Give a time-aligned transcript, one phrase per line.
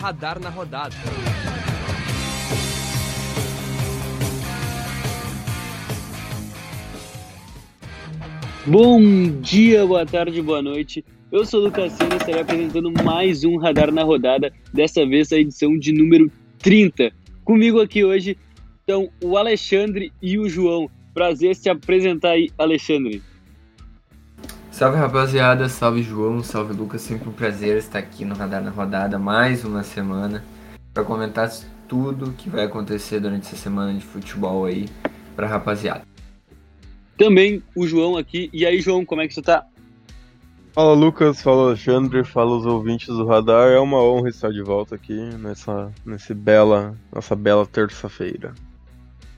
[0.00, 0.96] Radar na Rodada.
[8.66, 11.04] Bom dia, boa tarde, boa noite.
[11.30, 15.30] Eu sou o Lucas Senna e estarei apresentando mais um Radar na Rodada, dessa vez
[15.34, 17.12] a edição de número 30.
[17.44, 18.38] Comigo aqui hoje
[18.80, 20.90] estão o Alexandre e o João.
[21.12, 23.20] Prazer se apresentar aí, Alexandre.
[24.80, 29.18] Salve rapaziada, salve João, salve Lucas, sempre um prazer estar aqui no Radar na Rodada
[29.18, 30.42] mais uma semana
[30.94, 31.50] para comentar
[31.86, 34.88] tudo que vai acontecer durante essa semana de futebol aí
[35.36, 36.00] pra rapaziada.
[37.18, 38.48] Também o João aqui.
[38.54, 39.66] E aí, João, como é que você tá?
[40.72, 43.68] Fala Lucas, fala Alexandre, fala os ouvintes do Radar.
[43.68, 48.54] É uma honra estar de volta aqui nessa, nesse bela, nossa bela terça-feira.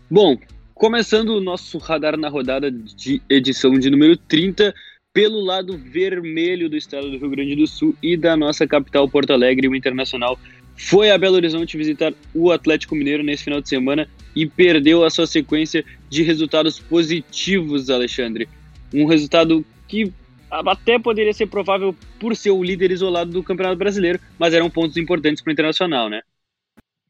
[0.08, 0.38] Bom,
[0.72, 4.72] começando o nosso Radar na Rodada de edição de número 30,
[5.12, 9.32] pelo lado vermelho do estado do Rio Grande do Sul e da nossa capital Porto
[9.32, 10.38] Alegre, o Internacional
[10.76, 15.10] foi a Belo Horizonte visitar o Atlético Mineiro nesse final de semana e perdeu a
[15.10, 18.48] sua sequência de resultados positivos, Alexandre.
[18.92, 20.12] Um resultado que
[20.50, 24.96] até poderia ser provável por ser o líder isolado do Campeonato Brasileiro, mas eram pontos
[24.96, 26.22] importantes para o Internacional, né?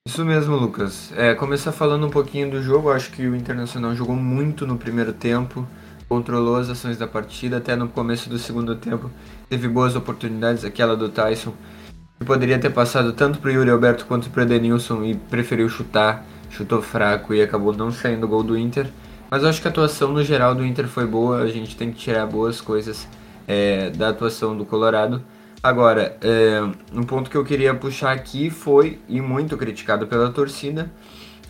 [0.07, 1.13] Isso mesmo, Lucas.
[1.17, 5.13] É, começar falando um pouquinho do jogo, acho que o Internacional jogou muito no primeiro
[5.13, 5.67] tempo,
[6.13, 9.11] controlou as ações da partida, até no começo do segundo tempo
[9.49, 11.55] teve boas oportunidades, aquela do Tyson,
[12.19, 15.71] que poderia ter passado tanto para o Yuri Alberto quanto para o Edenilson e preferiu
[15.71, 18.89] chutar, chutou fraco e acabou não saindo o gol do Inter.
[19.31, 21.91] Mas eu acho que a atuação no geral do Inter foi boa, a gente tem
[21.91, 23.09] que tirar boas coisas
[23.49, 25.23] é, da atuação do Colorado.
[25.63, 26.61] Agora, é,
[26.93, 30.93] um ponto que eu queria puxar aqui foi, e muito criticado pela torcida,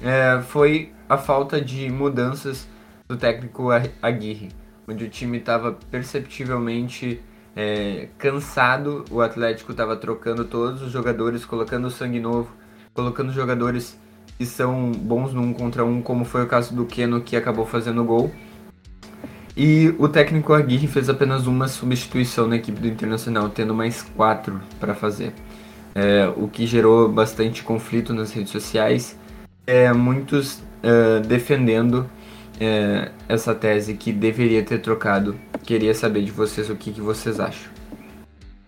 [0.00, 2.70] é, foi a falta de mudanças
[3.08, 3.69] do técnico
[4.00, 4.50] Aguirre,
[4.89, 7.20] onde o time estava perceptivelmente
[7.55, 12.50] é, cansado, o Atlético estava trocando todos os jogadores, colocando sangue novo,
[12.94, 13.99] colocando jogadores
[14.38, 18.03] que são bons num contra um, como foi o caso do Keno, que acabou fazendo
[18.04, 18.31] gol.
[19.55, 24.60] E o técnico Aguirre fez apenas uma substituição na equipe do Internacional, tendo mais quatro
[24.81, 25.34] para fazer.
[25.94, 29.19] É, o que gerou bastante conflito nas redes sociais.
[29.66, 32.09] É, muitos é, defendendo
[32.62, 35.39] é, essa tese que deveria ter trocado.
[35.65, 37.71] Queria saber de vocês o que, que vocês acham.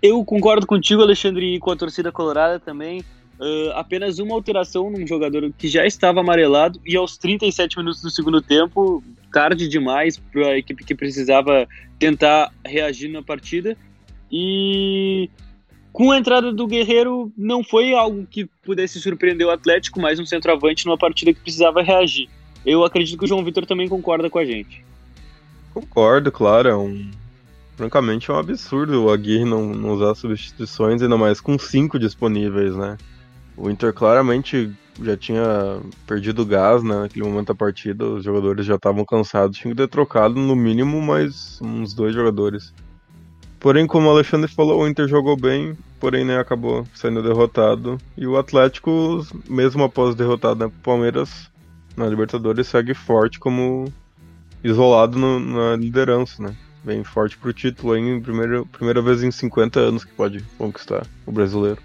[0.03, 3.00] Eu concordo contigo, Alexandre, e com a torcida colorada também.
[3.41, 8.09] Uh, apenas uma alteração num jogador que já estava amarelado e aos 37 minutos do
[8.09, 11.66] segundo tempo, tarde demais para a equipe que precisava
[11.99, 13.76] tentar reagir na partida.
[14.31, 15.28] E
[15.93, 20.26] com a entrada do Guerreiro, não foi algo que pudesse surpreender o Atlético, mais um
[20.26, 22.28] centroavante numa partida que precisava reagir.
[22.64, 24.84] Eu acredito que o João Vitor também concorda com a gente.
[25.72, 26.69] Concordo, claro.
[26.69, 27.10] É um...
[27.76, 32.76] Francamente é um absurdo o Aguirre não, não usar substituições, ainda mais com cinco disponíveis,
[32.76, 32.97] né?
[33.56, 38.76] O Inter claramente já tinha perdido gás né, naquele momento da partida, os jogadores já
[38.76, 42.72] estavam cansados, tinha que ter trocado no mínimo mais uns dois jogadores.
[43.58, 47.98] Porém, como o Alexandre falou, o Inter jogou bem, porém né, acabou sendo derrotado.
[48.16, 51.50] E o Atlético, mesmo após derrotado né, Palmeiras,
[51.97, 53.93] na Libertadores segue forte como
[54.62, 56.55] isolado no, na liderança, né?
[56.82, 61.32] Bem forte pro título aí, primeira, primeira vez em 50 anos que pode conquistar o
[61.32, 61.81] brasileiro.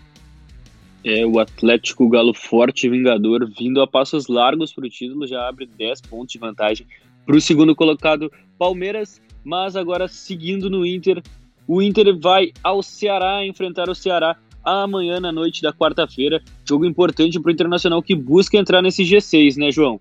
[1.04, 5.48] É, o Atlético Galo Forte e Vingador, vindo a passos largos para o título, já
[5.48, 6.86] abre 10 pontos de vantagem
[7.26, 11.24] para o segundo colocado Palmeiras, mas agora seguindo no Inter,
[11.66, 16.42] o Inter vai ao Ceará enfrentar o Ceará amanhã na noite da quarta-feira.
[16.68, 20.00] Jogo importante para o Internacional que busca entrar nesse G6, né, João?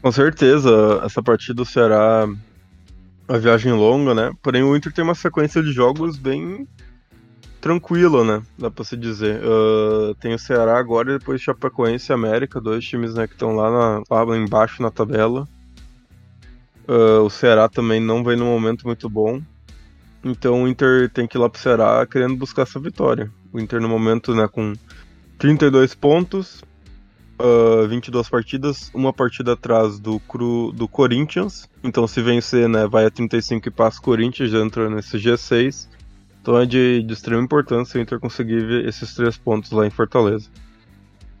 [0.00, 2.28] Com certeza, essa partida será
[3.28, 4.32] a viagem longa, né?
[4.42, 6.66] Porém, o Inter tem uma sequência de jogos bem
[7.60, 8.42] tranquila, né?
[8.58, 9.40] Dá pra se dizer.
[9.44, 13.54] Uh, tem o Ceará agora e depois Chapecoense e América, dois times né, que estão
[13.54, 15.48] lá, lá embaixo na tabela.
[16.88, 19.40] Uh, o Ceará também não vem num momento muito bom.
[20.24, 23.30] Então o Inter tem que ir lá pro Ceará querendo buscar essa vitória.
[23.52, 24.72] O Inter no momento, né, com
[25.38, 26.62] 32 pontos,
[27.38, 31.68] uh, 22 partidas, uma partida atrás do, Cru, do Corinthians.
[31.82, 35.88] Então se vencer, né, vai a 35 e passa o Corinthians, já entra nesse G6.
[36.40, 40.50] Então é de, de extrema importância o Inter conseguir esses três pontos lá em Fortaleza.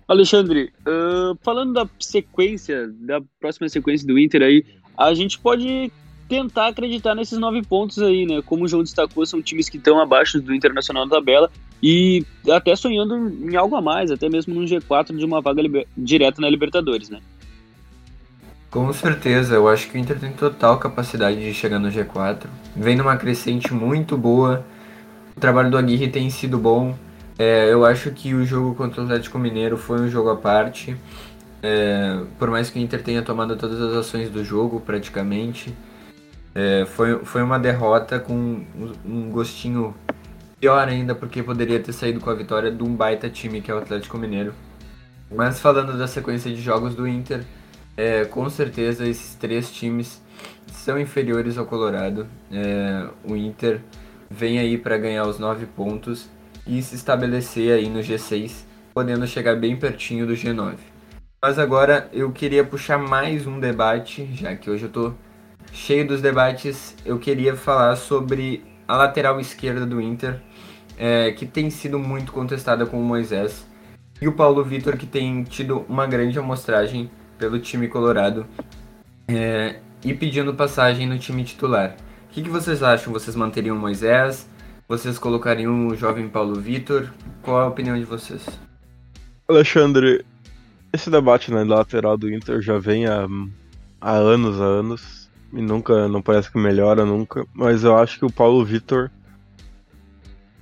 [0.06, 4.64] Alexandre, uh, falando da sequência, da próxima sequência do Inter aí,
[4.96, 5.90] a gente pode
[6.32, 8.40] tentar acreditar nesses nove pontos aí, né?
[8.40, 11.50] Como o João destacou, são times que estão abaixo do Internacional da tabela
[11.82, 15.62] e até sonhando em algo a mais, até mesmo no G4 de uma vaga
[15.94, 17.20] direta na Libertadores, né?
[18.70, 22.46] Com certeza, eu acho que o Inter tem total capacidade de chegar no G4.
[22.74, 24.64] Vem numa crescente muito boa.
[25.36, 26.96] O trabalho do Aguirre tem sido bom.
[27.38, 30.96] É, eu acho que o jogo contra o Atlético Mineiro foi um jogo à parte.
[31.62, 35.74] É, por mais que o Inter tenha tomado todas as ações do jogo, praticamente,
[36.54, 38.64] é, foi, foi uma derrota com
[39.04, 39.94] um, gostinho
[40.60, 43.74] pior ainda, porque poderia ter saído com a vitória de um baita time que é
[43.74, 44.54] o Atlético Mineiro.
[45.30, 47.42] Mas falando da sequência de jogos do Inter,
[47.96, 50.22] é, com certeza esses três times
[50.70, 52.26] são inferiores ao Colorado.
[52.50, 53.80] É, o Inter
[54.30, 56.28] vem aí para ganhar os nove pontos
[56.66, 60.74] e se estabelecer aí no G6, podendo chegar bem pertinho do G9.
[61.42, 65.12] Mas agora eu queria puxar mais um debate, já que hoje eu tô
[65.72, 70.40] cheio dos debates, eu queria falar sobre a lateral esquerda do Inter,
[70.98, 73.66] é, que tem sido muito contestada com o Moisés,
[74.20, 78.46] e o Paulo Vitor, que tem tido uma grande amostragem pelo time colorado
[79.26, 81.96] é, e pedindo passagem no time titular.
[82.30, 83.12] O que, que vocês acham?
[83.12, 84.48] Vocês manteriam o Moisés?
[84.88, 87.10] Vocês colocariam o jovem Paulo Vitor?
[87.42, 88.46] Qual a opinião de vocês?
[89.48, 90.24] Alexandre,
[90.92, 93.26] esse debate na lateral do Inter já vem há,
[94.00, 95.21] há anos, há anos,
[95.52, 99.10] e nunca, não parece que melhora nunca, mas eu acho que o Paulo Vitor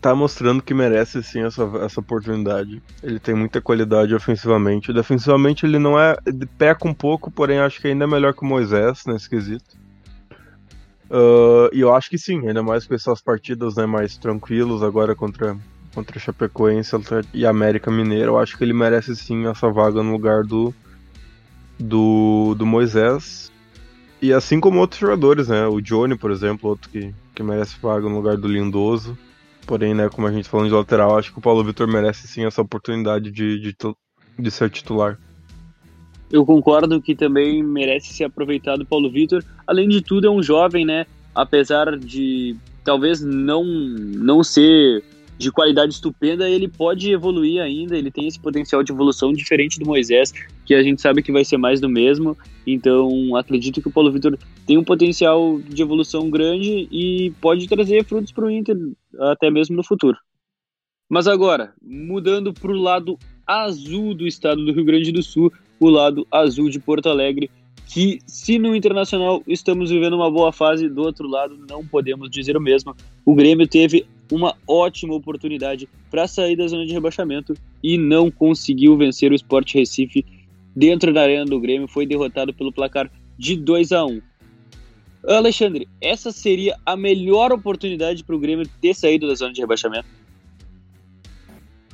[0.00, 2.82] tá mostrando que merece sim essa, essa oportunidade.
[3.02, 4.92] Ele tem muita qualidade ofensivamente.
[4.92, 6.16] Defensivamente ele não é.
[6.26, 9.78] Ele peca um pouco, porém acho que ainda é melhor que o Moisés nesse quesito.
[11.10, 15.14] Uh, e eu acho que sim, ainda mais com essas partidas né, mais tranquilos agora
[15.14, 15.56] contra,
[15.92, 16.94] contra Chapecoense
[17.34, 20.72] e América Mineira, eu acho que ele merece sim essa vaga no lugar do,
[21.78, 23.50] do, do Moisés.
[24.22, 25.66] E assim como outros jogadores, né?
[25.66, 29.16] O Johnny, por exemplo, outro que, que merece vaga no lugar do Lindoso.
[29.66, 32.44] Porém, né, como a gente falando de lateral, acho que o Paulo Vitor merece sim
[32.44, 33.76] essa oportunidade de, de,
[34.38, 35.18] de ser titular.
[36.30, 39.44] Eu concordo que também merece ser aproveitado o Paulo Vitor.
[39.66, 41.06] Além de tudo, é um jovem, né?
[41.34, 45.02] Apesar de talvez não, não ser
[45.40, 49.86] de qualidade estupenda, ele pode evoluir ainda, ele tem esse potencial de evolução diferente do
[49.86, 50.34] Moisés,
[50.66, 52.36] que a gente sabe que vai ser mais do mesmo.
[52.66, 58.04] Então, acredito que o Paulo Vitor tem um potencial de evolução grande e pode trazer
[58.04, 58.76] frutos para o Inter
[59.18, 60.18] até mesmo no futuro.
[61.08, 65.50] Mas agora, mudando para o lado azul do estado do Rio Grande do Sul,
[65.80, 67.50] o lado azul de Porto Alegre,
[67.86, 72.58] que se no Internacional estamos vivendo uma boa fase, do outro lado não podemos dizer
[72.58, 72.94] o mesmo.
[73.24, 78.96] O Grêmio teve uma ótima oportunidade para sair da zona de rebaixamento e não conseguiu
[78.96, 80.24] vencer o Sport Recife
[80.74, 84.20] dentro da arena do Grêmio, foi derrotado pelo placar de 2 a 1.
[85.26, 90.06] Alexandre, essa seria a melhor oportunidade para o Grêmio ter saído da zona de rebaixamento?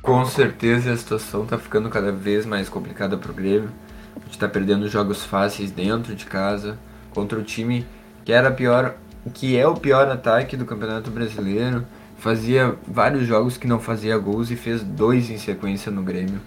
[0.01, 3.69] Com certeza a situação está ficando cada vez mais complicada para o Grêmio.
[4.15, 6.79] A gente está perdendo jogos fáceis dentro de casa
[7.11, 7.85] contra o time
[8.23, 8.95] que era pior,
[9.33, 11.85] que é o pior ataque do Campeonato Brasileiro.
[12.17, 16.41] Fazia vários jogos que não fazia gols e fez dois em sequência no Grêmio.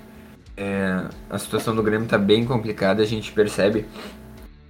[0.56, 3.02] É, a situação do Grêmio está bem complicada.
[3.02, 3.86] A gente percebe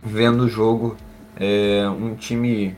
[0.03, 0.97] vendo o jogo
[1.37, 2.77] é, um time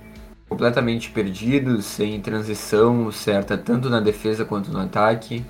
[0.49, 5.45] completamente perdido, sem transição certa tanto na defesa quanto no ataque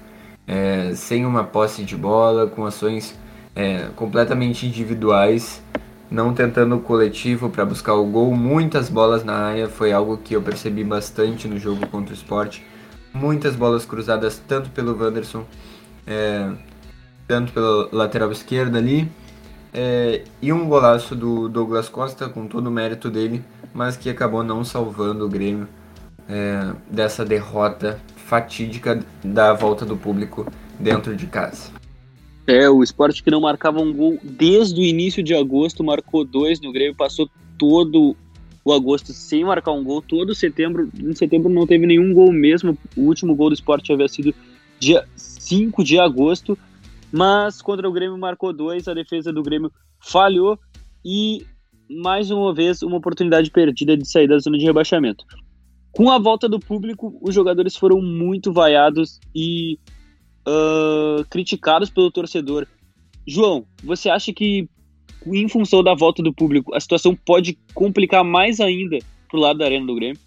[0.47, 3.19] é, sem uma posse de bola, com ações
[3.55, 5.63] é, completamente individuais,
[6.13, 8.37] não tentando o coletivo para buscar o gol.
[8.37, 12.65] Muitas bolas na área foi algo que eu percebi bastante no jogo contra o esporte.
[13.15, 15.45] Muitas bolas cruzadas tanto pelo Wanderson,
[16.07, 16.51] é,
[17.27, 19.11] tanto pela lateral esquerda ali,
[19.73, 23.43] é, e um golaço do Douglas Costa com todo o mérito dele,
[23.73, 25.67] mas que acabou não salvando o Grêmio
[26.29, 30.47] é, dessa derrota fatídica da volta do público
[30.79, 31.71] dentro de casa.
[32.47, 36.61] É, o esporte que não marcava um gol desde o início de agosto, marcou dois
[36.61, 38.17] no Grêmio, passou todo
[38.65, 42.77] o agosto sem marcar um gol, todo setembro, em setembro não teve nenhum gol mesmo,
[42.97, 44.35] o último gol do esporte havia sido
[44.79, 46.59] dia 5 de agosto,
[47.13, 49.71] mas contra o Grêmio marcou dois, a defesa do Grêmio
[50.01, 50.59] falhou
[51.05, 51.45] e
[51.89, 55.25] mais uma vez uma oportunidade perdida de sair da zona de rebaixamento.
[55.93, 59.79] Com a volta do público, os jogadores foram muito vaiados e
[60.47, 62.67] uh, criticados pelo torcedor.
[63.27, 64.69] João, você acha que,
[65.27, 69.65] em função da volta do público, a situação pode complicar mais ainda pro lado da
[69.65, 70.19] Arena do Grêmio?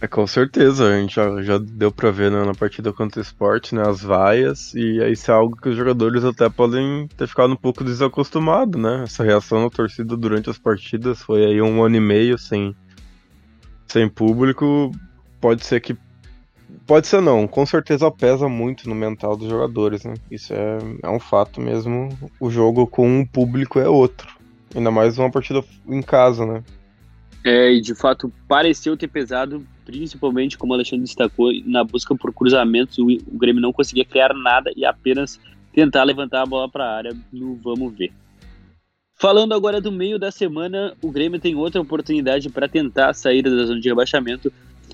[0.00, 3.22] É, com certeza, a gente já, já deu pra ver né, na partida contra o
[3.22, 7.54] esporte, né, as vaias, e isso é algo que os jogadores até podem ter ficado
[7.54, 9.04] um pouco desacostumados, né?
[9.04, 12.76] Essa reação da torcida durante as partidas foi aí um ano e meio sem,
[13.86, 14.90] sem público,
[15.40, 15.96] pode ser que.
[16.86, 20.14] Pode ser não, com certeza pesa muito no mental dos jogadores, né?
[20.30, 22.10] Isso é, é um fato mesmo.
[22.38, 24.36] O jogo com um público é outro.
[24.74, 26.62] Ainda mais uma partida em casa, né?
[27.44, 32.32] É, e de fato pareceu ter pesado, principalmente como o Alexandre destacou, na busca por
[32.32, 35.38] cruzamentos, o, o Grêmio não conseguia criar nada e apenas
[35.72, 38.12] tentar levantar a bola para a área no vamos ver.
[39.16, 43.50] Falando agora do meio da semana, o Grêmio tem outra oportunidade para tentar sair da
[43.64, 44.52] zona de rebaixamento.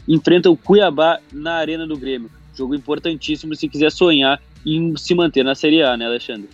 [0.09, 2.31] Enfrenta o Cuiabá na Arena do Grêmio.
[2.55, 6.49] Jogo importantíssimo se quiser sonhar em se manter na Série A, né, Alexandre?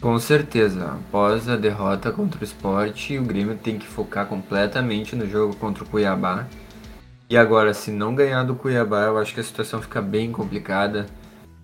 [0.00, 0.84] Com certeza.
[0.86, 5.84] Após a derrota contra o Sport, o Grêmio tem que focar completamente no jogo contra
[5.84, 6.46] o Cuiabá.
[7.30, 11.06] E agora, se não ganhar do Cuiabá, eu acho que a situação fica bem complicada.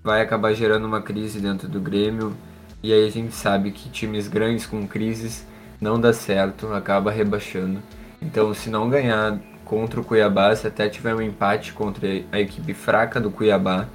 [0.02, 2.34] Vai acabar gerando uma crise dentro do Grêmio.
[2.82, 5.44] E aí a gente sabe que times grandes com crises
[5.80, 7.82] não dá certo, acaba rebaixando.
[8.22, 9.38] Então, se não ganhar
[9.68, 13.86] contra o Cuiabá, se até tiver um empate contra a equipe fraca do Cuiabá,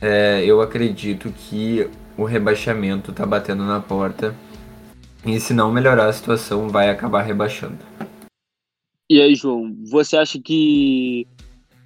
[0.00, 1.88] é, eu acredito que
[2.18, 4.34] o rebaixamento está batendo na porta
[5.24, 7.78] e se não melhorar a situação vai acabar rebaixando.
[9.08, 11.26] E aí, João, você acha que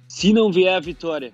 [0.07, 1.31] se não vier a vitória,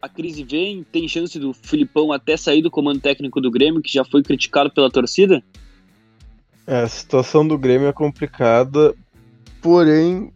[0.00, 0.84] a crise vem?
[0.84, 4.70] Tem chance do Filipão até sair do comando técnico do Grêmio, que já foi criticado
[4.70, 5.42] pela torcida?
[6.66, 8.94] É, a situação do Grêmio é complicada,
[9.62, 10.32] porém,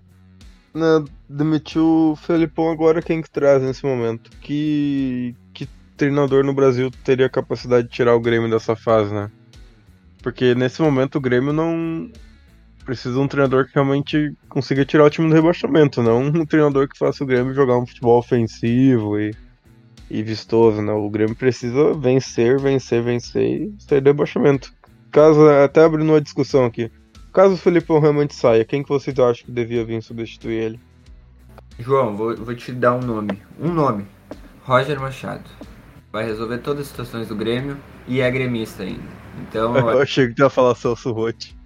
[0.74, 4.30] né, demitiu o Felipão agora quem que traz nesse momento?
[4.40, 5.34] Que,
[6.00, 9.30] treinador no Brasil teria capacidade de tirar o Grêmio dessa fase, né?
[10.22, 12.10] Porque nesse momento o Grêmio não
[12.86, 16.88] precisa de um treinador que realmente consiga tirar o time do rebaixamento, não um treinador
[16.88, 19.34] que faça o Grêmio jogar um futebol ofensivo e,
[20.10, 20.92] e vistoso, né?
[20.92, 24.72] O Grêmio precisa vencer, vencer, vencer e sair do rebaixamento.
[25.10, 26.90] Caso, até abrindo uma discussão aqui,
[27.30, 30.80] caso o Felipão realmente saia, quem que vocês acham que devia vir substituir ele?
[31.78, 33.40] João, vou, vou te dar um nome.
[33.58, 34.06] Um nome.
[34.62, 35.48] Roger Machado
[36.12, 39.02] vai resolver todas as situações do Grêmio e é gremista ainda.
[39.40, 39.76] Então.
[39.90, 41.56] Eu achei que tu ia falar Celso Rotti.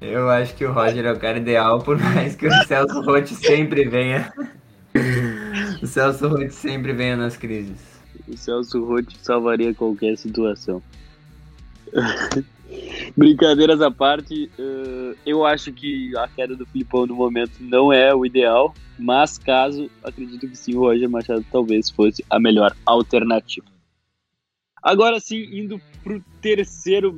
[0.00, 3.34] Eu acho que o Roger é o cara ideal, por mais que o Celso Rotti
[3.34, 4.32] sempre venha.
[5.82, 7.80] o Celso Rotti sempre venha nas crises.
[8.28, 10.82] O Celso Rotti salvaria qualquer situação.
[13.16, 18.14] Brincadeiras à parte, uh, eu acho que a queda do Filipão no momento não é
[18.14, 23.66] o ideal, mas caso, acredito que sim, o Roger Machado talvez fosse a melhor alternativa.
[24.82, 27.14] Agora sim, indo para o terceiro,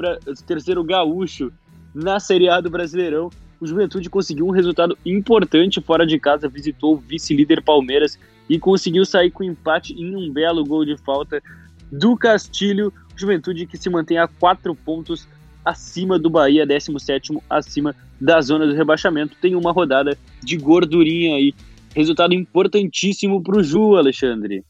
[0.46, 1.52] terceiro gaúcho
[1.94, 3.30] na Série A do Brasileirão,
[3.60, 8.18] o Juventude conseguiu um resultado importante fora de casa, visitou o vice-líder Palmeiras
[8.48, 11.42] e conseguiu sair com empate em um belo gol de falta
[11.90, 12.92] do Castilho.
[13.16, 15.26] Juventude que se mantém a quatro pontos
[15.64, 19.36] acima do Bahia, 17 acima da zona do rebaixamento.
[19.40, 21.52] Tem uma rodada de gordurinha aí.
[21.94, 24.64] Resultado importantíssimo para o Ju, Alexandre.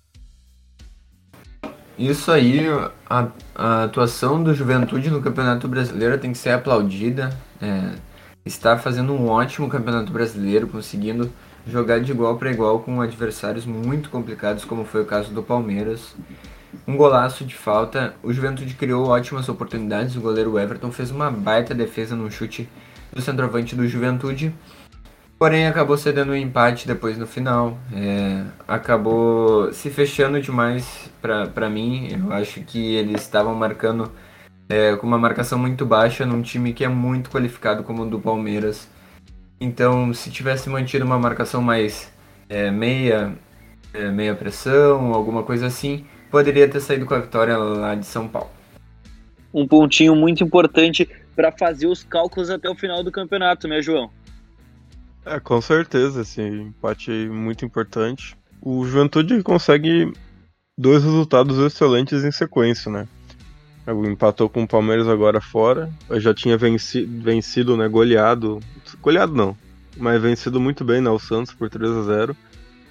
[1.98, 2.60] Isso aí,
[3.08, 7.30] a, a, atuação do Juventude no Campeonato Brasileiro tem que ser aplaudida.
[7.60, 7.94] É,
[8.44, 11.32] está fazendo um ótimo Campeonato Brasileiro, conseguindo
[11.66, 16.14] jogar de igual para igual com adversários muito complicados, como foi o caso do Palmeiras
[16.86, 18.14] um golaço de falta.
[18.22, 20.16] O Juventude criou ótimas oportunidades.
[20.16, 22.68] O goleiro Everton fez uma baita defesa no chute
[23.12, 24.54] do centroavante do Juventude.
[25.38, 27.76] Porém, acabou cedendo um empate depois no final.
[27.92, 32.08] É, acabou se fechando demais para mim.
[32.10, 34.10] Eu acho que eles estavam marcando
[34.68, 38.18] é, com uma marcação muito baixa num time que é muito qualificado como o do
[38.18, 38.88] Palmeiras.
[39.60, 42.10] Então, se tivesse mantido uma marcação mais
[42.48, 43.32] é, meia,
[43.92, 48.28] é, meia pressão, alguma coisa assim, poderia ter saído com a vitória lá de São
[48.28, 48.50] Paulo.
[49.52, 54.10] Um pontinho muito importante para fazer os cálculos até o final do campeonato, né, João?
[55.24, 58.36] É, com certeza, esse empate muito importante.
[58.62, 60.12] O Juventude consegue
[60.78, 63.08] dois resultados excelentes em sequência, né?
[63.88, 65.90] Empatou com o Palmeiras agora fora.
[66.08, 67.88] Eu já tinha vencido, vencido, né?
[67.88, 68.60] Goleado.
[69.00, 69.56] Goleado não.
[69.96, 71.10] Mas vencido muito bem, né?
[71.10, 72.36] O Santos por 3 a 0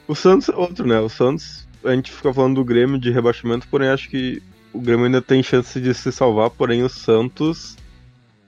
[0.08, 1.00] O Santos é outro, né?
[1.00, 4.42] O Santos a gente fica falando do Grêmio de rebaixamento, porém acho que
[4.74, 7.78] o Grêmio ainda tem chance de se salvar, porém o Santos.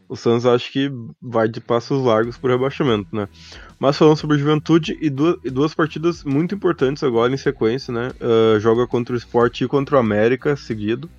[0.09, 0.91] O Santos acho que
[1.21, 3.27] vai de passos largos pro rebaixamento, né?
[3.79, 8.11] Mas falando sobre Juventude e duas, e duas partidas muito importantes agora em sequência, né?
[8.21, 11.09] Uh, joga contra o Sport e contra o América seguido.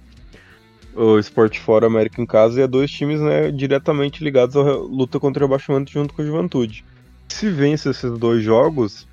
[0.95, 5.21] O Sport fora, América em casa, e é dois times né, diretamente ligados à luta
[5.21, 6.85] contra o rebaixamento junto com a Juventude.
[7.29, 9.07] Se vence esses dois jogos,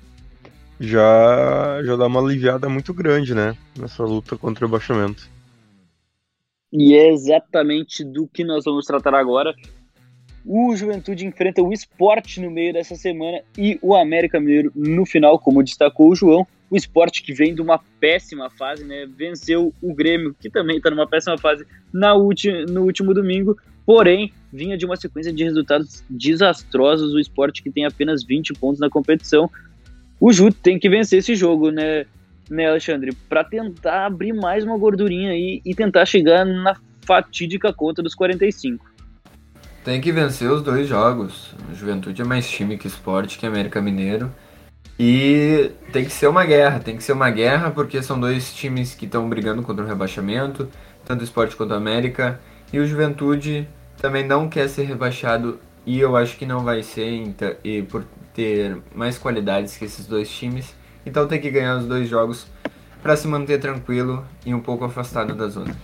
[0.78, 3.56] já, já dá uma aliviada muito grande, né?
[3.78, 5.28] Nessa luta contra o rebaixamento.
[6.72, 9.54] E é exatamente do que nós vamos tratar agora.
[10.44, 15.38] O Juventude enfrenta o esporte no meio dessa semana e o América Mineiro no final,
[15.38, 16.46] como destacou o João.
[16.70, 19.06] O esporte que vem de uma péssima fase, né?
[19.06, 23.56] Venceu o Grêmio, que também está numa péssima fase, na ulti, no último domingo.
[23.84, 27.14] Porém, vinha de uma sequência de resultados desastrosos.
[27.14, 29.50] O esporte que tem apenas 20 pontos na competição.
[30.18, 32.06] O Ju tem que vencer esse jogo, né,
[32.48, 33.12] né Alexandre?
[33.28, 38.84] Para tentar abrir mais uma gordurinha aí e tentar chegar na fatídica conta dos 45.
[39.84, 41.54] Tem que vencer os dois jogos.
[41.72, 44.32] Juventude é mais time que esporte, que América Mineiro.
[44.98, 48.94] E tem que ser uma guerra, tem que ser uma guerra porque são dois times
[48.94, 50.68] que estão brigando contra o rebaixamento,
[51.04, 52.40] tanto o esporte quanto a América.
[52.72, 53.68] E o Juventude
[53.98, 58.04] também não quer ser rebaixado e eu acho que não vai ser então, e por
[58.36, 60.76] ter mais qualidades que esses dois times.
[61.06, 62.46] Então tem que ganhar os dois jogos
[63.02, 65.74] para se manter tranquilo e um pouco afastado da zona.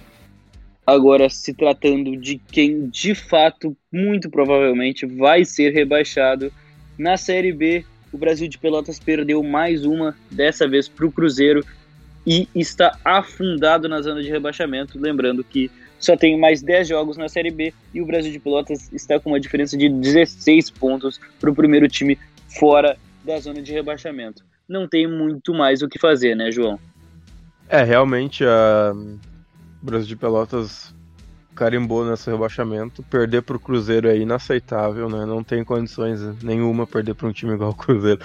[0.86, 6.52] Agora, se tratando de quem de fato, muito provavelmente, vai ser rebaixado
[6.98, 11.64] na Série B, o Brasil de Pelotas perdeu mais uma, dessa vez para o Cruzeiro,
[12.26, 14.98] e está afundado na zona de rebaixamento.
[14.98, 18.92] Lembrando que só tem mais 10 jogos na Série B e o Brasil de Pelotas
[18.92, 22.18] está com uma diferença de 16 pontos para o primeiro time
[22.58, 24.44] fora da zona de rebaixamento.
[24.68, 26.78] Não tem muito mais o que fazer, né, João?
[27.68, 28.92] É, realmente a
[29.80, 30.94] Brasil de Pelotas
[31.54, 33.02] carimbou nesse rebaixamento.
[33.04, 35.24] Perder para o Cruzeiro é inaceitável, né?
[35.26, 38.20] Não tem condições nenhuma perder para um time igual o Cruzeiro.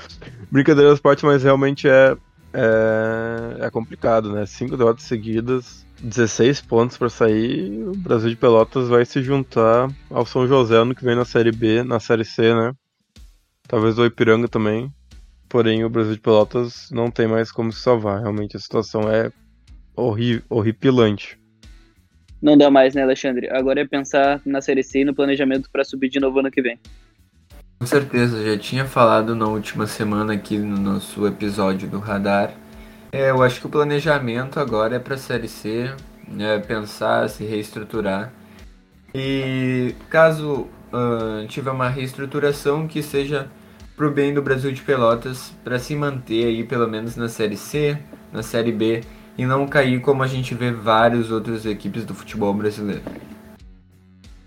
[0.52, 2.16] Brincadeira das partes, mas realmente é,
[2.54, 4.46] é, é complicado, né?
[4.46, 7.84] Cinco derrotas seguidas, 16 pontos para sair.
[7.88, 11.52] O Brasil de Pelotas vai se juntar ao São José no que vem na Série
[11.52, 12.74] B, na Série C, né?
[13.68, 14.92] Talvez o Ipiranga também.
[15.50, 18.22] Porém, o Brasil de Pelotas não tem mais como se salvar.
[18.22, 19.32] Realmente a situação é
[19.96, 21.40] horri horripilante.
[22.42, 23.50] Não dá mais, né, Alexandre?
[23.50, 26.62] Agora é pensar na Série C e no planejamento para subir de novo ano que
[26.62, 26.80] vem.
[27.80, 32.54] Com certeza, já tinha falado na última semana aqui no nosso episódio do Radar.
[33.12, 35.90] É, eu acho que o planejamento agora é para a Série C,
[36.28, 38.32] né, pensar, se reestruturar.
[39.14, 43.50] E caso uh, tiver uma reestruturação que seja
[43.98, 47.98] pro bem do Brasil de Pelotas, para se manter aí pelo menos na Série C,
[48.32, 49.02] na Série B
[49.36, 53.02] e não cair como a gente vê várias outras equipes do futebol brasileiro.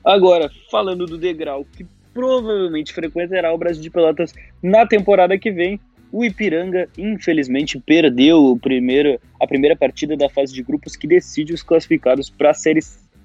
[0.04, 1.84] Agora, falando do degrau que
[2.14, 4.32] provavelmente frequentará o Brasil de Pelotas
[4.62, 5.80] na temporada que vem,
[6.12, 11.52] o Ipiranga infelizmente perdeu o primeiro, a primeira partida da fase de grupos que decide
[11.52, 12.80] os classificados para a série,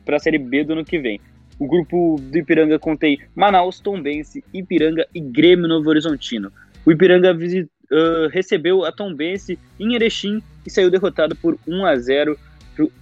[0.08, 1.20] a série B do ano que vem.
[1.58, 6.52] O grupo do Ipiranga contém Manaus, Tombense, Ipiranga e Grêmio Novo Horizontino.
[6.86, 11.96] O Ipiranga visit, uh, recebeu a Tombense em Erechim e saiu derrotado por 1 a
[11.96, 12.38] 0.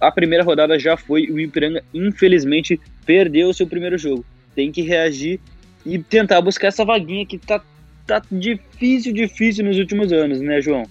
[0.00, 4.24] A primeira rodada já foi, o Ipiranga infelizmente perdeu o seu primeiro jogo.
[4.54, 5.40] Tem que reagir
[5.84, 7.60] e tentar buscar essa vaguinha que tá,
[8.06, 10.84] tá difícil, difícil nos últimos anos, né, João?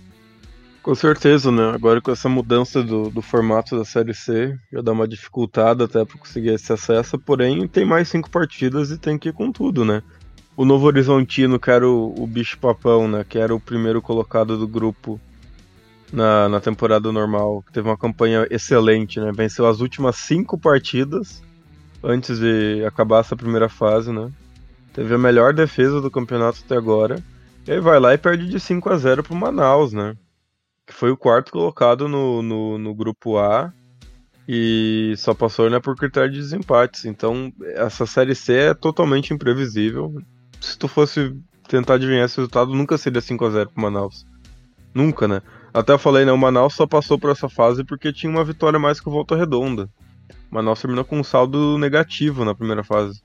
[0.84, 1.72] Com certeza, né?
[1.74, 6.04] Agora com essa mudança do, do formato da Série C, já dá uma dificultada até
[6.04, 9.86] para conseguir esse acesso, porém tem mais cinco partidas e tem que ir com tudo,
[9.86, 10.04] né?
[10.58, 13.26] O Novo Horizontino, que era o, o bicho papão, né?
[13.28, 15.17] Que era o primeiro colocado do grupo
[16.12, 19.32] na, na temporada normal, que teve uma campanha excelente, né?
[19.34, 21.41] Venceu as últimas cinco partidas
[22.04, 24.30] antes de acabar essa primeira fase, né?
[24.91, 27.24] Teve a melhor defesa do campeonato até agora.
[27.65, 30.17] E aí vai lá e perde de 5 a 0 pro Manaus, né?
[30.86, 33.72] Que foi o quarto colocado no, no, no grupo A.
[34.48, 37.06] E só passou né, por critério de desempates.
[37.06, 40.13] Então, essa série C é totalmente imprevisível.
[40.60, 41.36] Se tu fosse
[41.67, 44.26] tentar adivinhar esse resultado, nunca seria 5 a 0 pro Manaus.
[44.93, 45.41] Nunca, né?
[45.74, 46.32] Até eu falei, né?
[46.32, 49.36] O Manaus só passou por essa fase porque tinha uma vitória mais que o Volta
[49.36, 49.89] Redonda.
[50.52, 53.22] O Manaus terminou com um saldo negativo na primeira fase.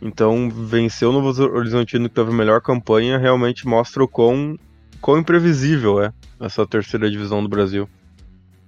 [0.00, 4.58] Então, vencer o Novo Horizontino, que teve a melhor campanha, realmente mostra o quão,
[5.00, 7.88] quão imprevisível é essa terceira divisão do Brasil.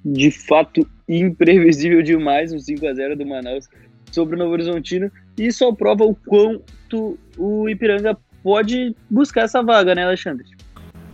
[0.04, 3.68] De fato, imprevisível demais o 5 a 0 do Manaus
[4.12, 5.10] sobre o Novo Horizontino.
[5.36, 10.46] E só prova o quanto o Ipiranga pode buscar essa vaga, né, Alexandre?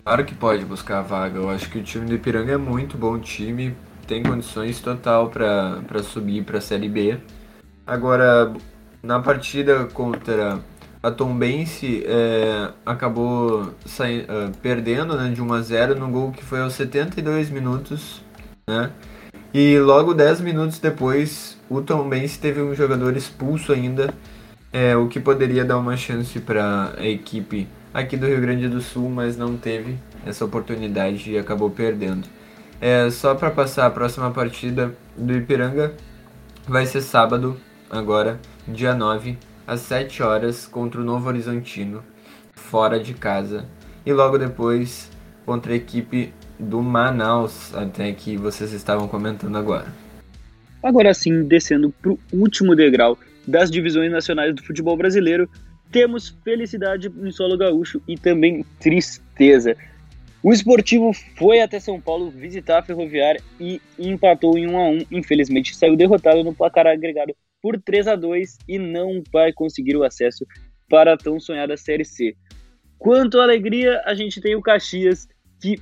[0.03, 1.39] Claro que pode buscar a vaga.
[1.39, 3.75] Eu acho que o time do Ipiranga é muito bom time,
[4.07, 7.17] tem condições total para subir para a Série B.
[7.87, 8.53] Agora,
[9.01, 10.59] na partida contra
[11.05, 16.43] a Tombense, é, acabou saindo, uh, perdendo né, de 1 a 0 no gol que
[16.43, 18.23] foi aos 72 minutos.
[18.67, 18.89] Né?
[19.53, 24.11] E logo 10 minutos depois, o Tombense teve um jogador expulso ainda,
[24.73, 28.81] é, o que poderia dar uma chance para a equipe aqui do Rio Grande do
[28.81, 32.27] Sul, mas não teve essa oportunidade e acabou perdendo.
[32.81, 35.93] É, só para passar a próxima partida do Ipiranga,
[36.67, 37.55] vai ser sábado,
[37.91, 39.37] agora, dia 9,
[39.67, 42.03] às 7 horas, contra o Novo Horizontino,
[42.53, 43.65] fora de casa.
[44.05, 45.11] E logo depois,
[45.45, 49.87] contra a equipe do Manaus, até que vocês estavam comentando agora.
[50.81, 55.49] Agora sim, descendo para o último degrau das divisões nacionais do futebol brasileiro,
[55.91, 59.75] temos felicidade em solo gaúcho e também tristeza.
[60.43, 64.99] O esportivo foi até São Paulo visitar a Ferroviária e empatou em 1 a 1
[65.11, 70.03] Infelizmente saiu derrotado no placar agregado por 3 a 2 e não vai conseguir o
[70.03, 70.45] acesso
[70.87, 72.35] para a tão sonhada Série C.
[72.99, 75.27] Quanto à alegria, a gente tem o Caxias
[75.59, 75.81] que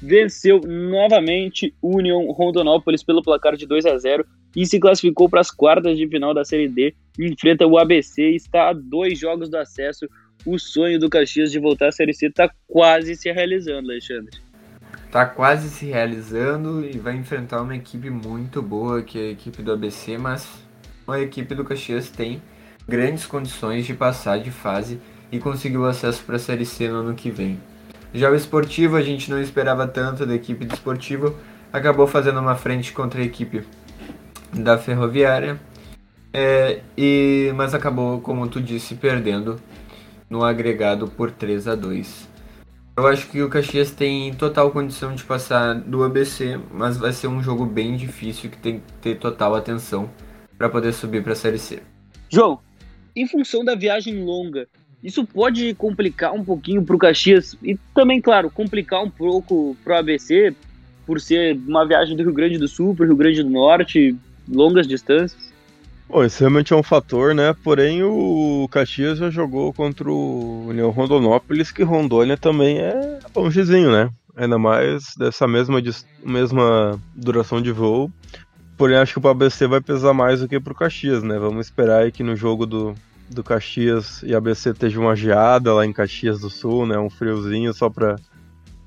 [0.00, 4.24] venceu novamente o União Rondonópolis pelo placar de 2 a 0
[4.56, 6.94] e se classificou para as quartas de final da Série D.
[7.18, 10.08] Enfrenta o ABC e está a dois jogos do acesso
[10.46, 14.40] o sonho do Caxias de voltar à Série C está quase se realizando, Alexandre.
[15.04, 19.62] Está quase se realizando e vai enfrentar uma equipe muito boa, que é a equipe
[19.62, 20.69] do ABC, mas
[21.10, 22.42] a equipe do Caxias tem
[22.88, 26.96] grandes condições de passar de fase e conseguir o acesso para a Série C no
[26.96, 27.60] ano que vem.
[28.12, 31.36] Já o esportivo, a gente não esperava tanto da equipe do esportivo,
[31.72, 33.64] acabou fazendo uma frente contra a equipe
[34.52, 35.60] da Ferroviária,
[36.32, 39.60] é, e, mas acabou, como tu disse, perdendo
[40.28, 42.28] no agregado por 3 a 2.
[42.96, 47.28] Eu acho que o Caxias tem total condição de passar do ABC, mas vai ser
[47.28, 50.10] um jogo bem difícil que tem que ter total atenção
[50.60, 51.82] para poder subir para a Série C.
[52.28, 52.58] João,
[53.16, 54.68] em função da viagem longa,
[55.02, 59.94] isso pode complicar um pouquinho para o Caxias e também, claro, complicar um pouco para
[59.94, 60.54] o ABC
[61.06, 64.14] por ser uma viagem do Rio Grande do Sul para o Rio Grande do Norte,
[64.46, 65.50] longas distâncias.
[66.06, 67.56] Bom, esse realmente é um fator, né?
[67.64, 74.10] Porém, o Caxias já jogou contra o União Rondonópolis, que Rondônia também é longezinho, né?
[74.36, 75.80] Ainda mais dessa mesma,
[76.22, 78.12] mesma duração de voo.
[78.80, 81.38] Porém, acho que o ABC vai pesar mais do que pro Caxias, né?
[81.38, 82.94] Vamos esperar aí que no jogo do,
[83.28, 86.98] do Caxias e ABC esteja uma geada lá em Caxias do Sul, né?
[86.98, 88.16] Um friozinho só pra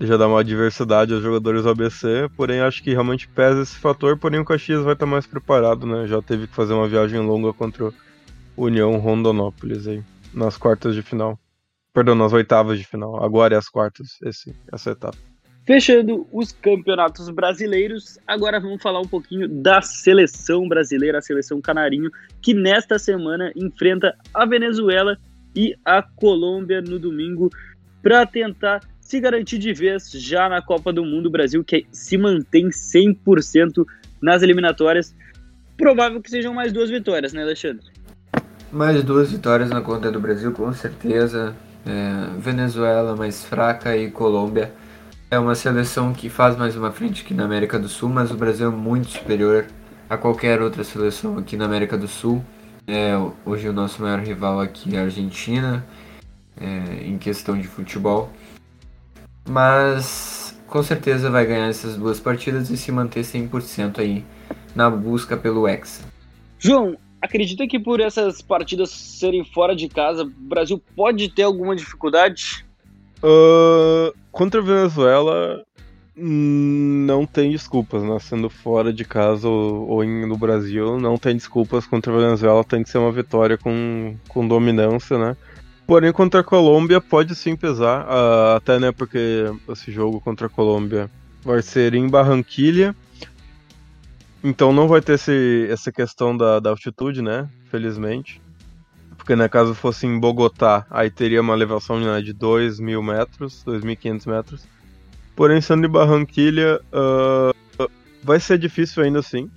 [0.02, 4.18] já dá uma diversidade aos jogadores do ABC, porém acho que realmente pesa esse fator,
[4.18, 6.08] porém o Caxias vai estar mais preparado, né?
[6.08, 7.94] Já teve que fazer uma viagem longa contra o
[8.58, 10.04] União Rondonópolis aí,
[10.34, 11.38] nas quartas de final.
[11.94, 13.24] Perdão, nas oitavas de final.
[13.24, 15.33] Agora é as quartas, esse, essa etapa.
[15.66, 22.12] Fechando os campeonatos brasileiros, agora vamos falar um pouquinho da seleção brasileira, a seleção canarinho,
[22.42, 25.18] que nesta semana enfrenta a Venezuela
[25.56, 27.50] e a Colômbia no domingo
[28.02, 31.28] para tentar se garantir de vez já na Copa do Mundo.
[31.28, 33.86] O Brasil que se mantém 100%
[34.22, 35.16] nas eliminatórias.
[35.78, 37.86] Provável que sejam mais duas vitórias, né, Alexandre?
[38.70, 41.56] Mais duas vitórias na conta do Brasil, com certeza.
[41.86, 44.72] É, Venezuela mais fraca e Colômbia
[45.34, 48.36] é uma seleção que faz mais uma frente aqui na América do Sul, mas o
[48.36, 49.66] Brasil é muito superior
[50.10, 52.44] a qualquer outra seleção aqui na América do Sul.
[52.88, 53.14] É,
[53.46, 55.86] hoje o nosso maior rival aqui é a Argentina,
[56.60, 58.32] é, em questão de futebol
[59.48, 64.24] mas com certeza vai ganhar essas duas partidas e se manter 100% aí
[64.76, 66.04] na busca pelo Hexa.
[66.58, 71.76] João, acredita que por essas partidas serem fora de casa, o Brasil pode ter alguma
[71.76, 72.63] dificuldade?
[73.24, 75.64] Uh, contra a Venezuela,
[76.16, 78.20] não tem desculpas, né?
[78.20, 82.64] Sendo fora de casa ou, ou em, no Brasil, não tem desculpas contra a Venezuela,
[82.64, 85.38] tem que ser uma vitória com, com dominância, né?
[85.88, 90.50] Porém, contra a Colômbia pode sim pesar, uh, até né, porque esse jogo contra a
[90.50, 91.10] Colômbia
[91.44, 92.96] vai ser em Barranquilha,
[94.44, 97.50] então não vai ter esse, essa questão da, da altitude, né?
[97.70, 98.43] Felizmente.
[99.18, 103.64] Porque né, caso fosse em Bogotá, aí teria uma elevação né, de 2 mil metros,
[103.66, 104.68] 2.500 metros.
[105.36, 107.90] Porém, sendo em Barranquilha, uh,
[108.24, 109.50] vai ser difícil ainda assim.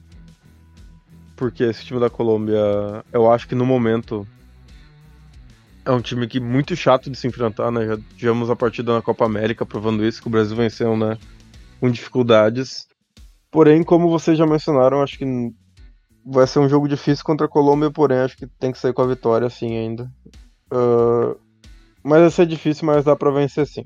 [1.36, 4.26] Porque esse time da Colômbia, eu acho que no momento
[5.84, 7.86] é um time que muito chato de se enfrentar, né?
[7.86, 11.16] Já tivemos a partida na Copa América provando isso, que o Brasil venceu, né?
[11.78, 12.88] Com dificuldades.
[13.50, 15.24] Porém, como vocês já mencionaram, acho que
[16.26, 19.02] vai ser um jogo difícil contra a Colômbia, porém acho que tem que sair com
[19.02, 20.10] a vitória sim ainda.
[20.72, 21.38] Uh,
[22.02, 23.84] mas vai ser difícil, mas dá para vencer sim.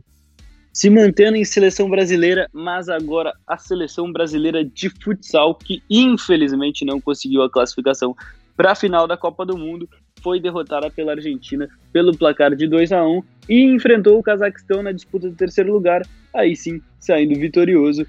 [0.73, 7.01] Se mantendo em seleção brasileira, mas agora a seleção brasileira de futsal, que infelizmente não
[7.01, 8.15] conseguiu a classificação
[8.57, 9.89] para a final da Copa do Mundo,
[10.23, 14.93] foi derrotada pela Argentina pelo placar de 2 a 1 e enfrentou o Cazaquistão na
[14.93, 18.07] disputa do terceiro lugar, aí sim saindo vitorioso.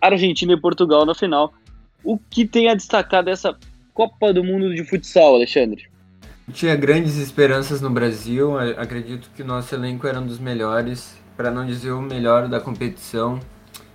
[0.00, 1.52] Argentina e Portugal na final.
[2.04, 3.56] O que tem a destacar dessa
[3.92, 5.88] Copa do Mundo de futsal, Alexandre?
[6.52, 11.66] Tinha grandes esperanças no Brasil, acredito que nosso elenco era um dos melhores, para não
[11.66, 13.40] dizer o melhor da competição.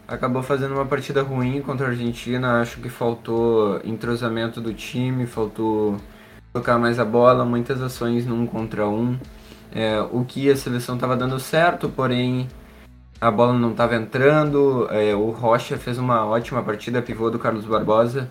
[0.05, 5.97] Acabou fazendo uma partida ruim contra a Argentina, acho que faltou entrosamento do time, faltou
[6.51, 9.17] tocar mais a bola, muitas ações num contra um.
[9.73, 12.49] É, o que a seleção estava dando certo, porém
[13.21, 14.87] a bola não estava entrando.
[14.89, 18.27] É, o Rocha fez uma ótima partida, pivô do Carlos Barbosa.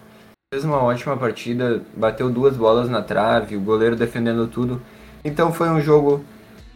[0.53, 4.83] fez uma ótima partida, bateu duas bolas na trave, o goleiro defendendo tudo.
[5.25, 6.25] Então foi um jogo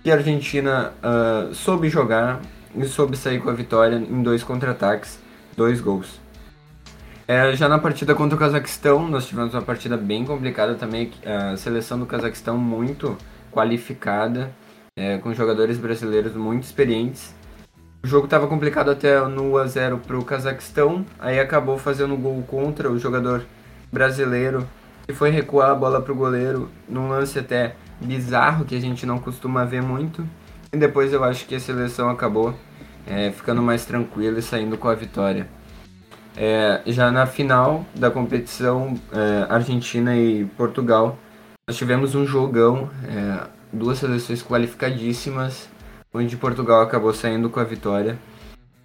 [0.05, 2.41] que a Argentina uh, soube jogar
[2.77, 5.19] e soube sair com a vitória em dois contra-ataques,
[5.57, 6.21] dois gols.
[7.27, 11.57] É, já na partida contra o Cazaquistão, nós tivemos uma partida bem complicada também, a
[11.57, 13.17] seleção do Cazaquistão muito
[13.51, 14.53] qualificada,
[14.97, 17.35] é, com jogadores brasileiros muito experientes.
[18.05, 22.91] O jogo estava complicado até no 1x0 para o Cazaquistão, aí acabou fazendo gol contra
[22.91, 23.47] o jogador
[23.91, 24.69] brasileiro,
[25.07, 29.07] que foi recuar a bola para o goleiro, num lance até bizarro que a gente
[29.07, 30.23] não costuma ver muito.
[30.71, 32.55] E depois eu acho que a seleção acabou
[33.07, 35.49] é, ficando mais tranquila e saindo com a vitória.
[36.37, 41.17] É, já na final da competição é, Argentina e Portugal,
[41.67, 45.73] nós tivemos um jogão, é, duas seleções qualificadíssimas,
[46.15, 48.17] onde Portugal acabou saindo com a vitória,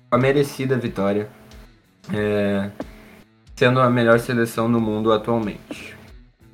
[0.10, 1.30] a merecida vitória,
[2.12, 2.72] é,
[3.56, 5.96] sendo a melhor seleção do mundo atualmente.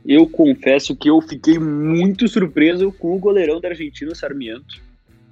[0.06, 4.84] Eu confesso que eu fiquei muito surpreso com o goleirão da Argentina, Sarmiento,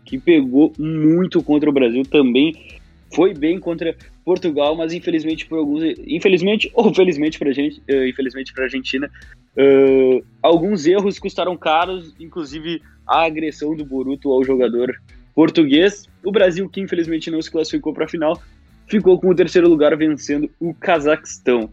[0.06, 2.82] que pegou muito contra o Brasil também
[3.14, 8.52] foi bem contra Portugal, mas infelizmente por alguns, infelizmente ou felizmente para gente, uh, infelizmente
[8.54, 9.10] para a Argentina,
[9.56, 15.00] uh, alguns erros custaram caros, inclusive a agressão do Boruto ao jogador
[15.34, 16.08] português.
[16.24, 18.42] O Brasil, que infelizmente não se classificou para a final,
[18.88, 21.70] ficou com o terceiro lugar vencendo o Cazaquistão.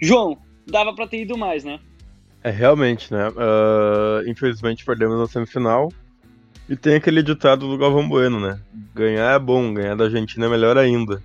[0.00, 1.78] João, dava para ter ido mais, né?
[2.42, 3.28] É realmente, né?
[3.28, 5.92] Uh, infelizmente perdemos na semifinal.
[6.68, 8.60] E tem aquele ditado do Galvão Bueno, né?
[8.94, 11.20] Ganhar é bom, ganhar da Argentina é melhor ainda.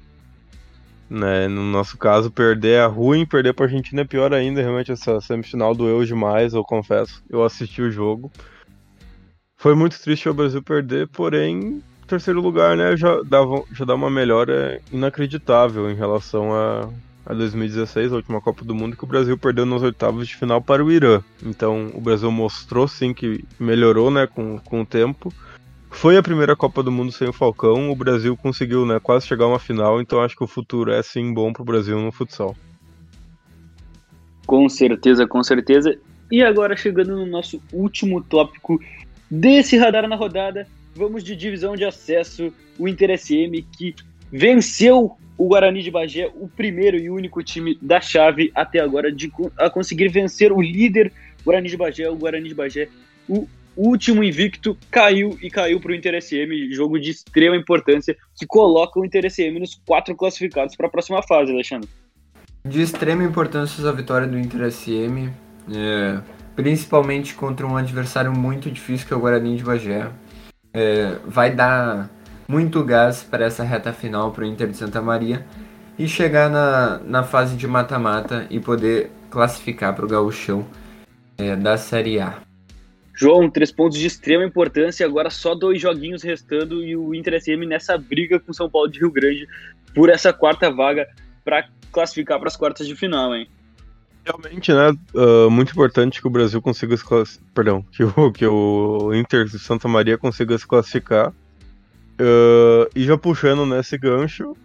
[1.07, 1.47] Né?
[1.47, 4.61] No nosso caso, perder é ruim, perder pra Argentina é pior ainda.
[4.61, 7.23] Realmente, essa semifinal doeu demais, eu confesso.
[7.29, 8.31] Eu assisti o jogo.
[9.57, 14.09] Foi muito triste o Brasil perder, porém, terceiro lugar, né, já, dava, já dá uma
[14.09, 16.89] melhora inacreditável em relação a,
[17.25, 20.61] a 2016, a última Copa do Mundo, que o Brasil perdeu nas oitavas de final
[20.61, 21.21] para o Irã.
[21.43, 25.33] Então o Brasil mostrou sim que melhorou né, com, com o tempo.
[25.89, 29.45] Foi a primeira Copa do Mundo sem o Falcão, o Brasil conseguiu né, quase chegar
[29.45, 32.11] a uma final, então acho que o futuro é sim bom para o Brasil no
[32.11, 32.55] futsal.
[34.45, 35.97] Com certeza, com certeza.
[36.31, 38.79] E agora chegando no nosso último tópico
[39.29, 43.95] desse radar na rodada, vamos de divisão de acesso, o Inter SM que
[44.31, 49.31] venceu o Guarani de Bagé, o primeiro e único time da chave até agora de,
[49.57, 51.11] a conseguir vencer o líder
[51.43, 52.87] Guarani de Bagé, o Guarani de Bagé,
[53.27, 58.45] o último invicto, caiu e caiu para o Inter SM, jogo de extrema importância que
[58.45, 61.89] coloca o Inter SM nos quatro classificados para a próxima fase, Alexandre.
[62.63, 65.29] De extrema importância a vitória do Inter SM,
[65.71, 66.21] é,
[66.55, 70.09] principalmente contra um adversário muito difícil que é o Guarani de Bagé.
[70.73, 72.09] É, vai dar
[72.47, 75.45] muito gás para essa reta final para o Inter de Santa Maria
[75.97, 80.65] e chegar na, na fase de mata-mata e poder classificar para o gauchão
[81.37, 82.39] é, da Série A.
[83.13, 87.65] João, três pontos de extrema importância, agora só dois joguinhos restando e o Inter SM
[87.65, 89.47] nessa briga com São Paulo de Rio Grande
[89.93, 91.07] por essa quarta vaga
[91.43, 93.47] para classificar para as quartas de final, hein?
[94.25, 94.91] Realmente, né?
[95.13, 97.47] Uh, muito importante que o Brasil consiga se classificar.
[97.53, 101.31] Perdão, que o, que o Inter de Santa Maria consiga se classificar
[102.15, 104.55] Uh, e já puxando nesse gancho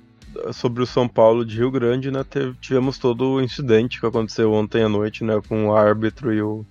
[0.52, 2.24] sobre o São Paulo de Rio Grande, né,
[2.60, 6.64] tivemos todo o incidente que aconteceu ontem à noite, né, com o árbitro e o,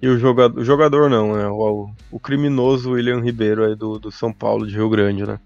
[0.00, 4.12] e o jogador, o jogador não, né, o, o criminoso William Ribeiro aí do, do
[4.12, 5.40] São Paulo de Rio Grande, né.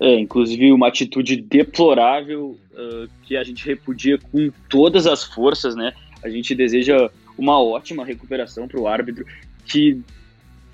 [0.00, 5.92] É, inclusive uma atitude deplorável uh, que a gente repudia com todas as forças, né?
[6.22, 9.24] A gente deseja uma ótima recuperação para o árbitro
[9.64, 10.00] que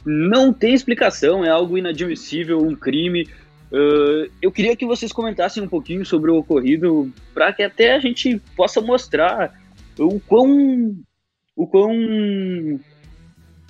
[0.05, 3.27] não tem explicação, é algo inadmissível, um crime.
[3.73, 7.99] Uh, eu queria que vocês comentassem um pouquinho sobre o ocorrido, para que até a
[7.99, 9.59] gente possa mostrar
[9.99, 10.95] o quão,
[11.57, 12.79] o quão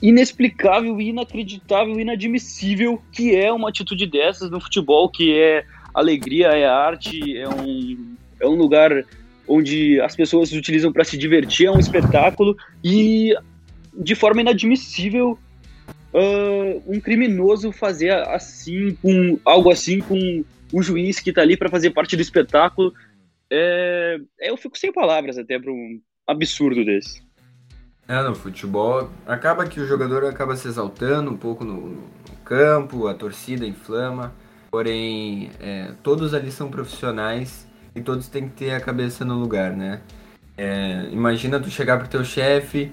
[0.04, 5.64] inexplicável, inacreditável, inadmissível que é uma atitude dessas no futebol, que é
[5.94, 8.90] alegria, é arte, é um, é um lugar
[9.48, 13.34] onde as pessoas utilizam para se divertir, é um espetáculo e
[13.94, 15.38] de forma inadmissível
[16.12, 21.70] uh, um criminoso fazer assim, com algo assim com o juiz que está ali para
[21.70, 22.92] fazer parte do espetáculo.
[23.50, 27.22] É, eu fico sem palavras até para um absurdo desse.
[28.06, 33.08] É, no futebol acaba que o jogador acaba se exaltando um pouco no, no campo,
[33.08, 34.32] a torcida inflama,
[34.70, 39.72] porém é, todos ali são profissionais e todos têm que ter a cabeça no lugar,
[39.72, 40.00] né?
[40.56, 42.92] É, imagina tu chegar pro teu chefe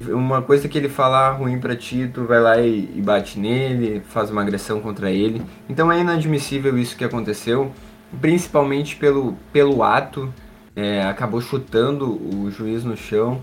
[0.00, 4.02] uma coisa que ele falar ruim para ti, tu vai lá e, e, bate nele,
[4.08, 5.42] faz uma agressão contra ele.
[5.68, 7.72] Então é inadmissível isso que aconteceu,
[8.20, 10.32] principalmente pelo, pelo ato
[10.74, 13.42] é, acabou chutando o juiz no chão,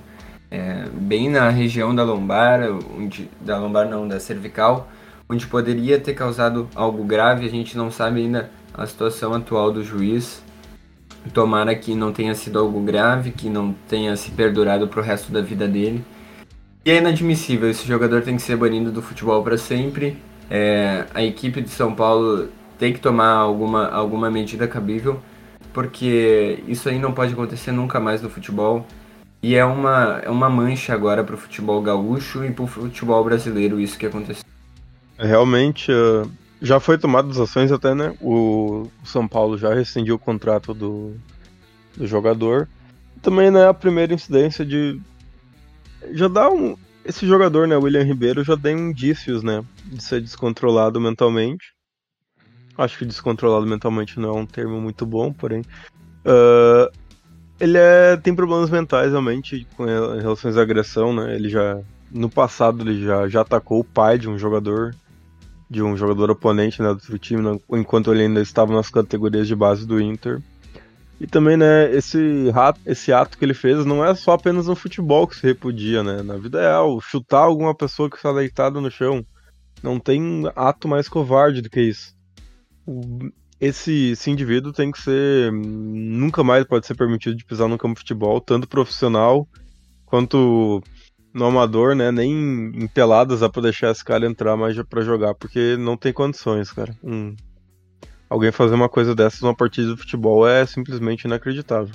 [0.52, 2.62] é, bem na região da lombar,
[2.98, 4.90] onde, da lombar não, da cervical,
[5.30, 7.46] onde poderia ter causado algo grave.
[7.46, 10.44] A gente não sabe ainda a situação atual do juiz.
[11.34, 15.32] Tomara que não tenha sido algo grave, que não tenha se perdurado para o resto
[15.32, 16.04] da vida dele.
[16.86, 20.18] E é inadmissível, esse jogador tem que ser banido do futebol para sempre.
[20.50, 22.48] É, a equipe de São Paulo
[22.80, 25.20] tem que tomar alguma, alguma medida cabível,
[25.74, 28.88] porque isso aí não pode acontecer nunca mais no futebol.
[29.42, 33.24] E é uma, é uma mancha agora para o futebol gaúcho e para o futebol
[33.24, 34.44] brasileiro isso que aconteceu.
[35.18, 36.30] Realmente, uh,
[36.62, 38.16] já foi tomado as ações até, né?
[38.22, 41.16] O São Paulo já rescindiu o contrato do,
[41.96, 42.68] do jogador.
[43.22, 45.00] Também não é a primeira incidência de.
[46.12, 46.78] Já dá um.
[47.06, 51.74] Esse jogador, né, William Ribeiro, já tem indícios, né, de ser descontrolado mentalmente.
[52.78, 55.62] Acho que descontrolado mentalmente não é um termo muito bom, porém.
[56.26, 56.92] Uh,
[57.60, 61.36] ele é, tem problemas mentais realmente com relações à agressão, né?
[61.36, 61.80] Ele já.
[62.12, 64.96] No passado ele já, já atacou o pai de um jogador
[65.70, 69.48] de um jogador oponente né, do outro time, né, enquanto ele ainda estava nas categorias
[69.48, 70.42] de base do Inter.
[71.22, 74.76] E também, né, esse, rato, esse ato que ele fez não é só apenas no
[74.76, 76.24] futebol que se repudia, né?
[76.24, 79.24] Na vida real, chutar alguma pessoa que está deitada no chão.
[79.84, 82.16] Não tem ato mais covarde do que isso.
[83.60, 85.52] Esse, esse indivíduo tem que ser.
[85.52, 89.48] Nunca mais pode ser permitido de pisar no campo de futebol, tanto profissional
[90.06, 90.82] quanto
[91.34, 92.12] no amador, né?
[92.12, 96.14] Nem em peladas dá pra deixar esse cara entrar mais pra jogar, porque não tem
[96.14, 96.96] condições, cara.
[97.04, 97.36] Um...
[98.30, 101.94] Alguém fazer uma coisa dessas numa partida de futebol é simplesmente inacreditável.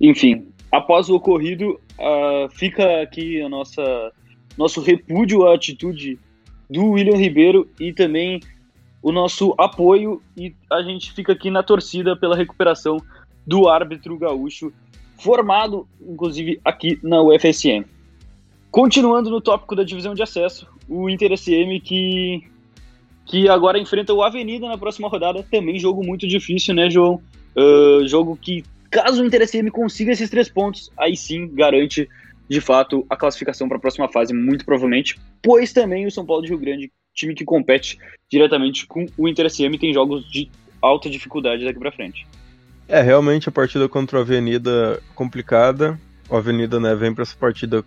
[0.00, 4.12] Enfim, após o ocorrido, uh, fica aqui a nossa
[4.56, 6.18] nosso repúdio à atitude
[6.70, 8.40] do William Ribeiro e também
[9.04, 12.96] o nosso apoio e a gente fica aqui na torcida pela recuperação
[13.46, 14.72] do árbitro gaúcho,
[15.18, 17.84] formado inclusive aqui na UFSM.
[18.70, 22.44] Continuando no tópico da divisão de acesso, o Inter SM que,
[23.26, 27.20] que agora enfrenta o Avenida na próxima rodada, também jogo muito difícil, né, João?
[27.54, 32.08] Uh, jogo que, caso o Inter SM consiga esses três pontos, aí sim garante
[32.48, 36.42] de fato a classificação para a próxima fase, muito provavelmente, pois também o São Paulo
[36.42, 37.98] de Rio Grande, time que compete
[38.30, 40.50] diretamente com o Inter SM, tem jogos de
[40.82, 42.26] alta dificuldade daqui para frente.
[42.86, 45.98] É, realmente a partida contra o Avenida complicada.
[46.28, 47.84] O Avenida né, vem para essa partida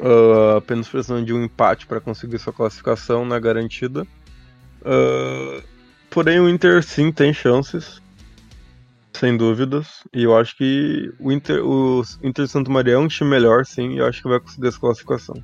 [0.00, 4.06] uh, apenas precisando de um empate para conseguir sua classificação na garantida.
[4.80, 5.62] Uh,
[6.10, 8.02] porém, o Inter sim tem chances,
[9.12, 10.02] sem dúvidas.
[10.12, 13.94] E eu acho que o Inter, o Inter Santo Maria é um time melhor, sim,
[13.94, 15.42] e eu acho que vai conseguir essa classificação.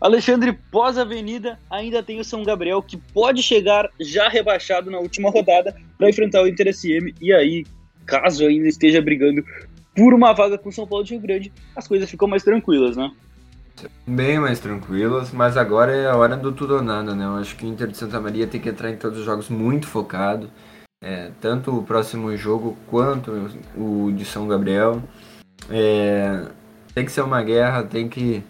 [0.00, 5.74] Alexandre, pós-Avenida, ainda tem o São Gabriel, que pode chegar já rebaixado na última rodada
[5.96, 7.14] para enfrentar o Inter SM.
[7.20, 7.64] E aí,
[8.04, 9.42] caso ainda esteja brigando
[9.94, 12.96] por uma vaga com o São Paulo de Rio Grande, as coisas ficam mais tranquilas,
[12.96, 13.10] né?
[14.06, 17.24] bem mais tranquilas, mas agora é a hora do tudo ou nada, né?
[17.24, 19.48] Eu acho que o Inter de Santa Maria tem que entrar em todos os jogos
[19.50, 20.50] muito focado,
[21.02, 25.02] é, tanto o próximo jogo quanto o de São Gabriel.
[25.68, 26.46] É,
[26.94, 28.42] tem que ser uma guerra, tem que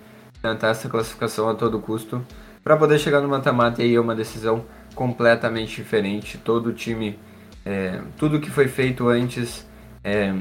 [0.52, 2.24] tentar essa classificação a todo custo
[2.62, 6.38] para poder chegar no mata-mata e aí é uma decisão completamente diferente.
[6.38, 7.18] Todo o time,
[7.64, 9.66] é, tudo que foi feito antes
[10.02, 10.34] é,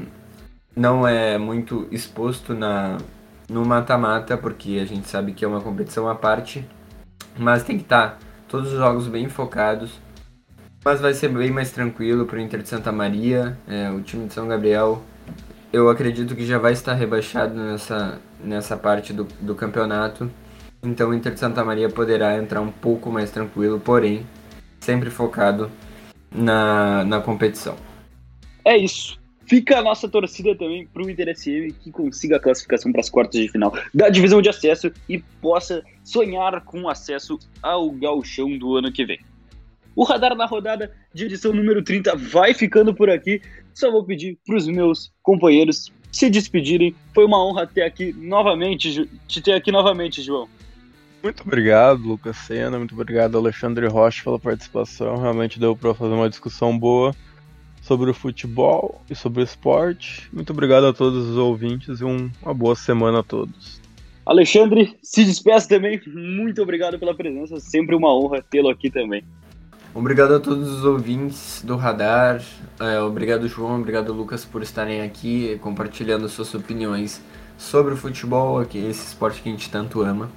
[0.74, 2.98] não é muito exposto na,
[3.48, 6.66] no mata-mata, porque a gente sabe que é uma competição à parte,
[7.38, 10.00] mas tem que estar tá todos os jogos bem focados.
[10.84, 14.26] Mas vai ser bem mais tranquilo para o Inter de Santa Maria, é, o time
[14.26, 15.02] de São Gabriel.
[15.76, 20.30] Eu acredito que já vai estar rebaixado nessa, nessa parte do, do campeonato.
[20.82, 24.26] Então o Inter de Santa Maria poderá entrar um pouco mais tranquilo, porém
[24.80, 25.70] sempre focado
[26.34, 27.76] na, na competição.
[28.64, 29.20] É isso.
[29.46, 33.10] Fica a nossa torcida também para o Inter SM que consiga a classificação para as
[33.10, 38.76] quartas de final da divisão de acesso e possa sonhar com acesso ao gauchão do
[38.76, 39.20] ano que vem.
[39.96, 43.40] O Radar na rodada de edição número 30 vai ficando por aqui.
[43.76, 46.94] Só vou pedir para os meus companheiros se despedirem.
[47.14, 50.48] Foi uma honra ter aqui novamente, te ter aqui novamente, João.
[51.22, 52.78] Muito obrigado, Lucas Sena.
[52.78, 55.18] Muito obrigado, Alexandre Rocha, pela participação.
[55.18, 57.14] Realmente deu para fazer uma discussão boa
[57.82, 60.26] sobre o futebol e sobre o esporte.
[60.32, 63.82] Muito obrigado a todos os ouvintes e um, uma boa semana a todos.
[64.24, 66.00] Alexandre, se despeça também.
[66.06, 67.60] Muito obrigado pela presença.
[67.60, 69.22] Sempre uma honra tê-lo aqui também.
[69.96, 72.42] Obrigado a todos os ouvintes do Radar.
[72.78, 73.80] É, obrigado, João.
[73.80, 77.22] Obrigado, Lucas, por estarem aqui compartilhando suas opiniões
[77.56, 80.28] sobre o futebol, aqui, esse esporte que a gente tanto ama.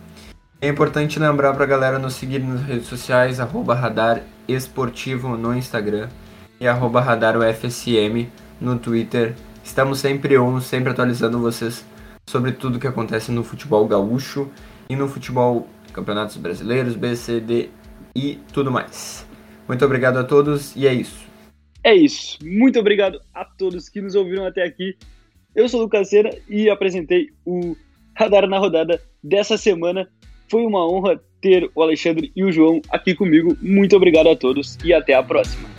[0.62, 5.54] É importante lembrar para a galera nos seguir nas redes sociais, arroba Radar Esportivo no
[5.54, 6.08] Instagram
[6.58, 8.30] e arroba radarufsm
[8.62, 9.36] no Twitter.
[9.62, 11.86] Estamos sempre on, sempre atualizando vocês
[12.30, 14.48] sobre tudo que acontece no futebol gaúcho
[14.90, 17.72] e no futebol campeonatos brasileiros, BCD
[18.16, 19.28] e tudo mais.
[19.70, 21.30] Muito obrigado a todos e é isso.
[21.84, 22.40] É isso.
[22.44, 24.98] Muito obrigado a todos que nos ouviram até aqui.
[25.56, 27.78] Eu sou o Lucas Cera e apresentei o
[28.16, 30.10] Radar na Rodada dessa semana.
[30.50, 33.56] Foi uma honra ter o Alexandre e o João aqui comigo.
[33.62, 35.79] Muito obrigado a todos e até a próxima.